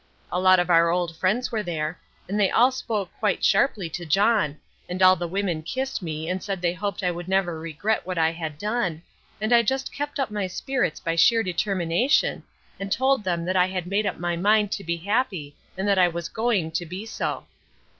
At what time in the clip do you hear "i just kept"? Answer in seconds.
9.53-10.19